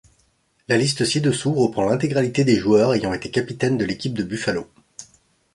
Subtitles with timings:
[0.67, 4.67] La liste ci-dessous reprend l'intégralité des joueurs ayant été capitaine de l'équipe de Buffalo.